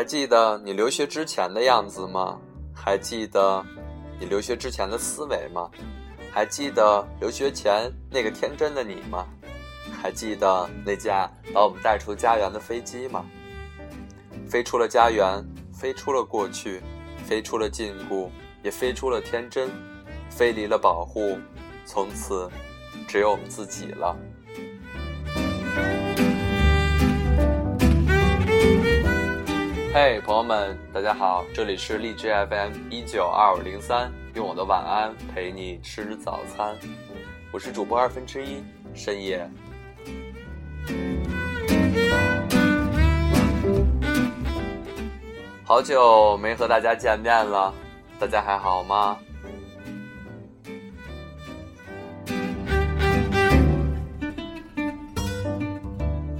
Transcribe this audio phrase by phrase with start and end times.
[0.00, 2.40] 还记得你留学之前的样子吗？
[2.74, 3.62] 还记得
[4.18, 5.70] 你留学之前的思维吗？
[6.32, 9.26] 还记得留学前那个天真的你吗？
[10.00, 13.26] 还记得那架把我们带出家园的飞机吗？
[14.48, 16.80] 飞出了家园，飞出了过去，
[17.26, 18.30] 飞出了禁锢，
[18.62, 19.68] 也飞出了天真，
[20.30, 21.38] 飞离了保护，
[21.84, 22.48] 从此
[23.06, 24.16] 只有我们自己了。
[29.92, 36.76] 嘿，朋友们，大家好，这里是荔枝 FM 一九二五零三，用我的晚安陪你吃早餐，
[37.50, 38.62] 我是主播二分之一
[38.94, 39.50] 深夜。
[45.64, 47.74] 好久没和大家见面了，
[48.16, 49.18] 大家还好吗？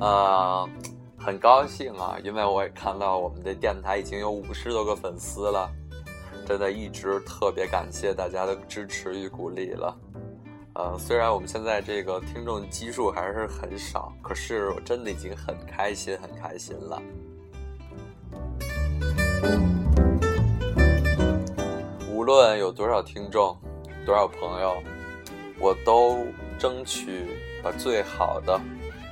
[0.00, 0.68] 呃。
[1.26, 5.68] 很高兴啊，因为我也看到我们的电台已经有五十多个粉丝了，
[6.46, 9.92] 真的一直特别感谢大家的支持与鼓励了。
[10.74, 17.02] 呃，虽然我们现在这个听众基数还是很少，可是我真的已经很开心，很开心了。
[22.08, 23.58] 无论有多少听众，
[24.04, 24.80] 多少朋友，
[25.58, 26.24] 我都
[26.56, 28.60] 争取把最好的、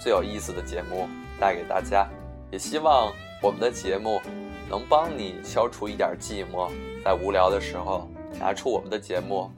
[0.00, 1.06] 最有意思的节目。
[1.40, 2.08] 带给大家，
[2.50, 4.20] 也希望我们的节目
[4.68, 6.70] 能帮你消除一点寂寞，
[7.04, 8.08] 在无聊的时候
[8.38, 9.50] 拿出我们的节目，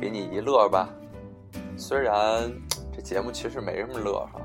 [0.00, 0.88] 给你一乐吧。
[1.76, 2.50] 虽然
[2.94, 4.40] 这节目其实没什么乐哈。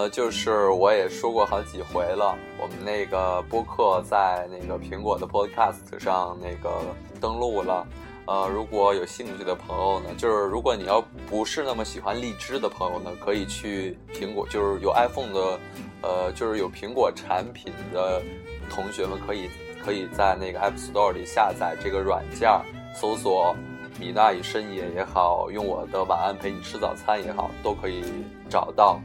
[0.00, 6.80] 呢，就是我也说过好几回了，我们那个播客在那个苹果的 Podcast 上那个
[7.20, 7.86] 登录了。
[8.26, 15.60] 呃，如果有兴趣的朋友呢，就是如果你要不是那么喜欢荔枝的朋友呢，可以去苹果，就是有 iPhone 的，
[16.02, 18.22] 呃，就是有苹果产品的
[18.70, 19.50] 同学们，可以
[19.84, 22.48] 可以在那个 App Store 里下载这个软件，
[22.94, 23.54] 搜索
[24.00, 28.02] “米娜与深夜”也好，用我的晚安陪你吃早餐也好，都可以
[28.48, 28.98] 找到。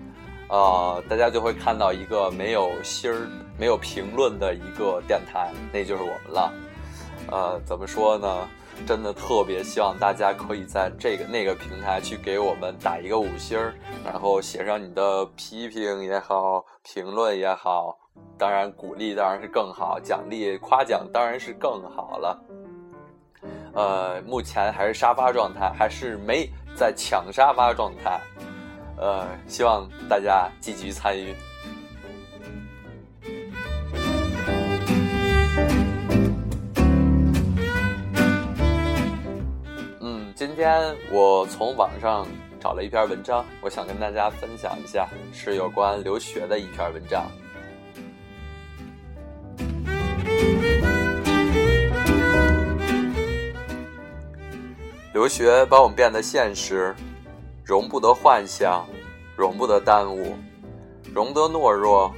[0.50, 6.53] 呃，大家就会看到一个没有心儿、没有评论的一个电台，那就是我们了。
[7.31, 8.47] 呃，怎么说呢？
[8.85, 13.73] 真的特别希望大家可以在这个那个平台去给我们打一个五星儿，
[14.03, 17.97] 然后写上你的批评也好、评论也好，
[18.38, 22.44] 当然鼓励当然是更好，奖励夸奖当然是更好了。
[23.73, 26.45] 呃，目前还是沙发状态，还是没
[26.75, 28.19] 在抢沙发状态。
[28.97, 31.35] 呃，希望大家积极参与。
[40.00, 42.25] 嗯，今天我从网上
[42.59, 47.29] 找了一篇文章，我想跟大家分享一下，是有关留学的一篇文章。
[55.13, 56.95] 留学把我们变得现实。
[57.66, 58.86] 容不得幻想，
[59.36, 60.38] 容不得耽误，
[61.12, 62.14] 容得懦弱，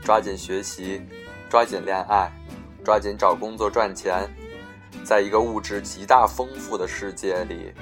[0.00, 1.02] 抓紧学习，
[1.50, 2.30] 抓紧恋爱，
[2.84, 4.30] 抓紧找工作赚钱。
[5.02, 7.72] 在一个物质极大丰富的世界里，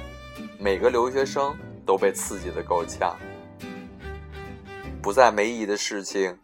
[0.58, 1.54] 每个留学生
[1.84, 3.14] 都被刺激的够呛。
[5.02, 6.34] 不在没意义的事情、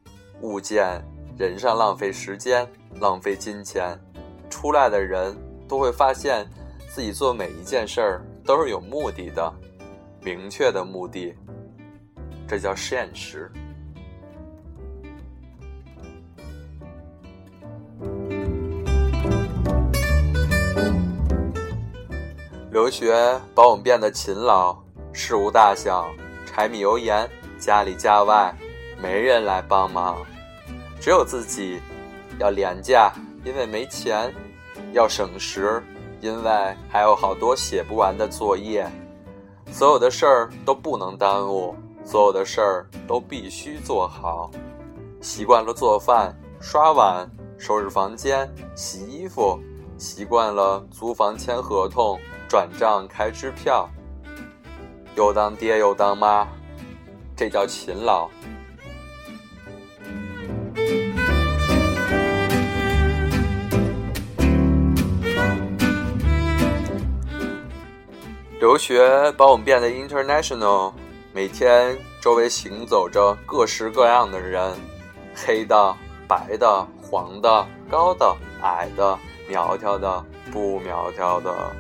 [0.43, 1.03] 物件、
[1.39, 2.69] 人上浪费时间、
[3.01, 3.99] 浪费金钱，
[4.51, 5.35] 出来的人
[5.67, 6.47] 都会发现
[6.91, 9.51] 自己做每一件事儿都是有目的的。
[10.27, 11.33] 明确的目的，
[12.49, 13.49] 这叫现实。
[22.73, 23.15] 留学
[23.55, 24.77] 把我们变得勤劳，
[25.13, 26.13] 事无大小，
[26.45, 28.53] 柴米油盐，家里家外，
[29.01, 30.17] 没人来帮忙，
[31.01, 31.81] 只有自己。
[32.41, 33.13] 要廉价，
[33.45, 34.29] 因为没钱；
[34.93, 35.81] 要省时，
[36.21, 38.84] 因为还有好多写不完的作业。
[39.71, 41.74] 所有的事儿都不能耽误，
[42.04, 44.51] 所有的事儿都必须做好。
[45.21, 49.59] 习惯了做饭、刷碗、收拾房间、洗衣服，
[49.98, 52.18] 习惯了租房、签合同、
[52.48, 53.89] 转账、开支票，
[55.15, 56.47] 又当爹又当妈，
[57.36, 58.28] 这叫勤劳。
[68.77, 70.93] 留学把我们变得 international，
[71.33, 74.71] 每天周围行走着各式各样的人，
[75.34, 75.97] 黑的、
[76.28, 79.19] 白的、黄的、高的、矮的、
[79.49, 81.75] 苗条的、不苗条的，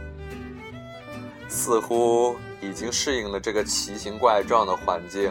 [1.48, 5.30] 似乎已经适应了这个奇形怪状的环境，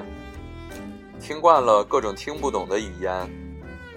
[1.20, 3.28] 听惯了各种听不懂的语言，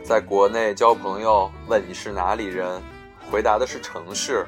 [0.03, 2.83] 在国内交朋友，问你是哪里人，
[3.31, 4.47] 回答的是城市；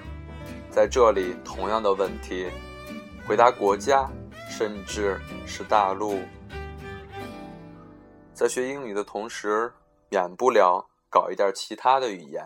[0.71, 2.47] 在这里，同样的问题，
[3.31, 4.11] 回答国家，
[4.49, 5.17] 甚至
[5.47, 6.19] 是大陆。
[8.35, 9.73] 在学英语的同时，
[10.09, 12.45] 免不了搞一点其他的语言。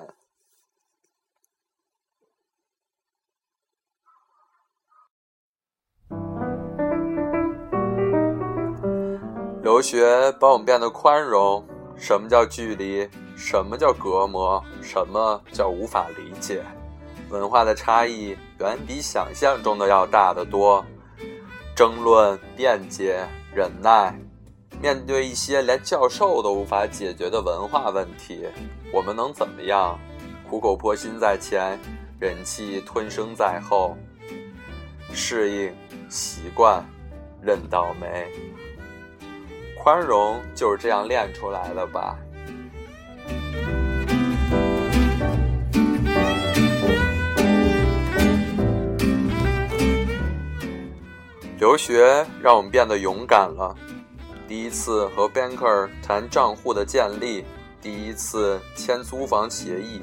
[9.63, 11.67] 留学把我们变得宽容。
[11.97, 13.09] 什么叫距离？
[13.35, 14.63] 什么叫隔膜？
[14.83, 16.63] 什么叫无法理解？
[17.31, 20.85] 文化的差异远比想象中的要大得多。
[21.75, 24.15] 争论、辩解、忍耐。
[24.81, 28.47] 面对一些连教授都无法解决的文化问题，
[28.93, 29.99] 我们能怎么样？
[30.49, 31.79] 苦口婆心在前，
[32.21, 33.97] 忍气吞声在后，
[35.13, 35.75] 适应、
[36.09, 36.85] 习惯、
[37.41, 38.29] 认倒霉。
[39.83, 42.19] 宽容就是这样练出来的吧？
[51.65, 53.75] 留学让我们变得勇敢了。
[54.47, 57.43] 第一次和 banker 谈账户的建立，
[57.81, 60.03] 第一次签租房协议，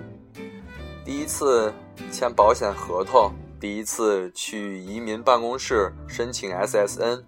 [1.05, 1.71] 第一次
[2.11, 7.21] 签保险合同，第一次去移民办公室申请 SSN，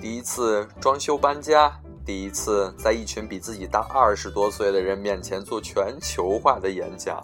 [0.00, 1.72] 第一次装修搬家，
[2.06, 7.20] 第一次在一群比自己大二十多岁的人面前做全球化的演讲，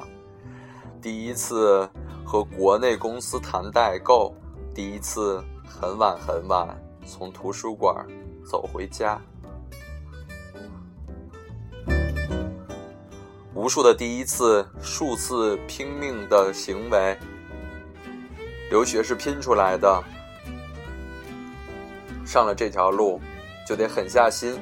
[1.01, 1.89] 第一次
[2.25, 4.35] 和国内公司谈代购，
[4.75, 6.77] 第一次很晚很晚
[7.07, 8.07] 从图书馆。
[8.51, 9.21] 走回家，
[13.53, 17.15] 无数的第一次，数次拼命的行为。
[18.71, 20.03] 留学是拼出来的，
[22.25, 23.21] 上了这条路，
[23.67, 24.59] 就得狠下心，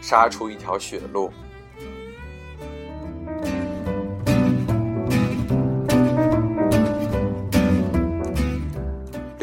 [0.00, 1.32] 杀出一条血路。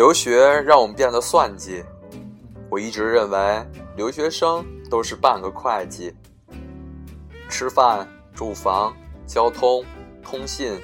[0.07, 1.83] 留学让我们变得算计。
[2.69, 3.67] 我一直认为，
[3.97, 6.15] 留学生都是半个会计。
[7.49, 8.95] 吃饭、住房、
[9.25, 9.83] 交通、
[10.23, 10.79] 通信、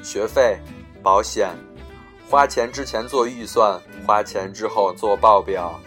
[0.00, 0.60] 学费、
[1.02, 1.50] 保险，
[2.30, 5.80] 花钱之前做预算，花钱之后做报表。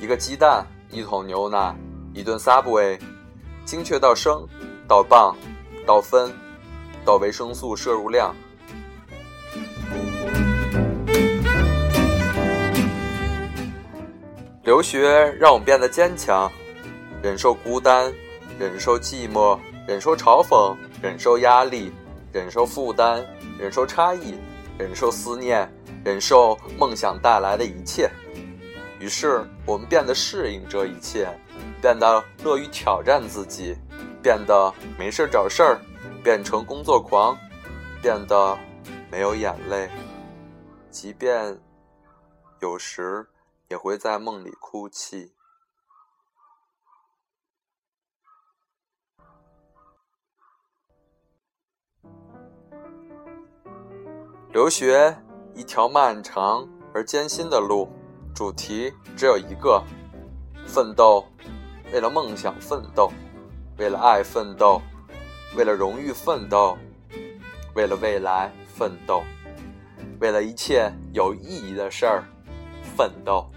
[0.00, 1.72] 一个鸡蛋，一桶牛奶，
[2.12, 2.98] 一顿 Subway，
[3.64, 4.44] 精确到升，
[4.88, 5.36] 到磅，
[5.86, 6.34] 到分，
[7.04, 8.34] 到维生素摄入量。
[14.70, 16.48] 留学让我们变得坚强，
[17.20, 18.14] 忍受孤单，
[18.56, 21.92] 忍受寂寞，忍受嘲讽，忍受压力，
[22.32, 23.20] 忍受负担，
[23.58, 24.36] 忍受差异，
[24.78, 25.68] 忍受思念，
[26.04, 28.08] 忍受梦想带来的一切。
[29.00, 31.28] 于是，我们变得适应这一切，
[31.82, 33.76] 变得乐于挑战自己，
[34.22, 35.80] 变得没事找事儿，
[36.22, 37.36] 变成工作狂，
[38.00, 38.56] 变得
[39.10, 39.90] 没有眼泪，
[40.92, 41.58] 即便
[42.60, 43.26] 有时。
[43.70, 45.32] 也会在梦里哭泣。
[54.52, 55.16] 留学，
[55.54, 57.88] 一条漫长而艰辛的路，
[58.34, 59.80] 主题只有一个：
[60.66, 61.24] 奋斗。
[61.92, 63.10] 为了梦想奋斗，
[63.78, 64.80] 为了爱奋斗，
[65.56, 66.76] 为了荣誉奋斗，
[67.74, 69.22] 为了未来奋斗，
[70.20, 72.24] 为了一切有意义的事儿
[73.00, 73.50] 奋斗。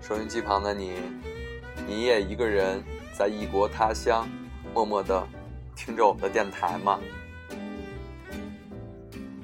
[0.00, 0.94] 收音机旁的你，
[1.86, 4.26] 你也一个人在异国他乡，
[4.72, 5.22] 默默的
[5.76, 6.98] 听着我们的电台吗？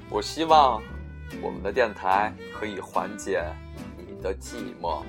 [0.09, 0.81] 我希望
[1.43, 3.43] 我们的电台可以缓解
[3.95, 5.03] 你的寂寞。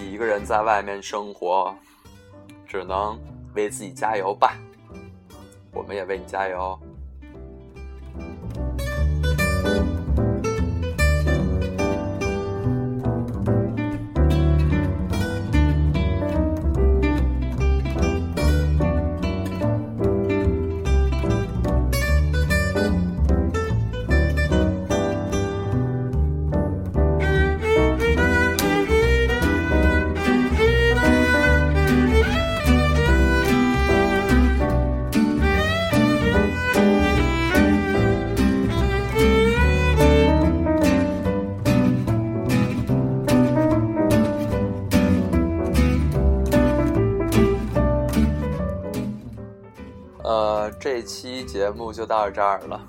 [0.00, 1.74] 己一个人在外面生活，
[2.66, 3.18] 只能
[3.54, 4.56] 为自己加油吧。
[5.72, 6.78] 我们也为你加油。
[50.22, 52.80] 呃这期节目就到这儿了，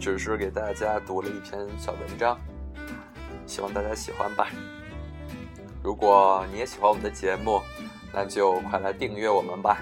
[0.00, 2.36] 只是给大家读了一篇小文章，
[3.46, 4.48] 希望大家喜欢吧。
[5.82, 7.60] 如果你也喜欢我们的节目，
[8.12, 9.78] 那就快来订阅我们吧。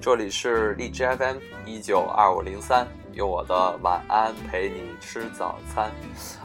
[0.00, 2.86] 这里是荔枝 FM 一九二五零三，
[3.18, 5.90] 用我的晚安陪你吃早餐。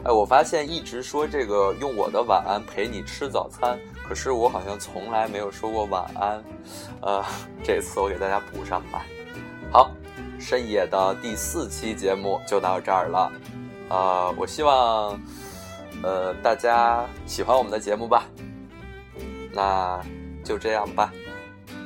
[0.02, 3.78] 哎，我发现一直说这个用我的晚安陪你吃早餐，
[4.08, 6.44] 可是我好像从来没有说过晚安。
[7.00, 7.24] 呃，
[7.62, 9.06] 这次我给大家补上吧。
[9.70, 9.88] 好，
[10.40, 13.32] 深夜的第四期节目就到这儿了。
[13.88, 15.16] 呃，我希望
[16.02, 18.24] 呃大家喜欢我们的节目吧。
[19.52, 20.00] 那
[20.42, 21.12] 就这样吧，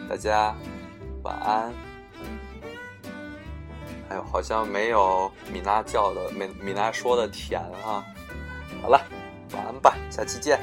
[0.09, 0.57] 大家。
[1.25, 1.88] 晚安。
[4.09, 8.05] 哎呦，好像没有米娜叫的没米娜说的甜啊。
[8.83, 9.00] 好了，
[9.53, 10.61] 晚安吧，下期见。